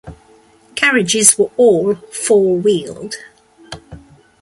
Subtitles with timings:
[0.73, 3.17] Carriages were all four-wheeled.